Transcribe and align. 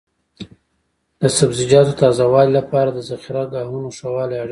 د 1.21 1.23
سبزیجاتو 1.37 1.93
تازه 2.01 2.25
والي 2.33 2.51
لپاره 2.59 2.89
د 2.93 2.99
ذخیره 3.09 3.43
ګاهونو 3.53 3.89
ښه 3.97 4.07
والی 4.15 4.35
اړین 4.37 4.47
دی. 4.47 4.49